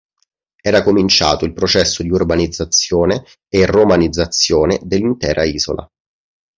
[0.59, 5.87] Era cominciato il processo di urbanizzazione e romanizzazione dell'intera isola.